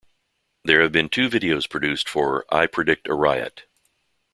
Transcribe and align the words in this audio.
There 0.65 0.81
have 0.81 0.91
been 0.91 1.09
two 1.09 1.29
videos 1.29 1.69
produced 1.69 2.09
for 2.09 2.43
"I 2.51 2.65
Predict 2.65 3.07
a 3.07 3.13
Riot". 3.13 3.65